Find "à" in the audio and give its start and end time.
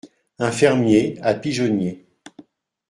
1.21-1.35